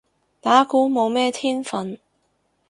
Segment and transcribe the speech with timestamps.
[0.41, 1.99] 打鼓冇咩天份